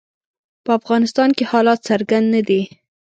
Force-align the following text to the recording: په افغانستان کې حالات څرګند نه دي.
په 0.63 0.71
افغانستان 0.79 1.29
کې 1.37 1.43
حالات 1.51 1.79
څرګند 1.87 2.25
نه 2.33 2.41
دي. 2.47 2.61